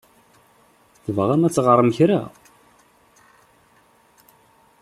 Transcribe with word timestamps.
Tebɣam 1.03 1.41
ad 1.47 1.53
teɣṛem 1.53 1.89
kra? 1.97 2.21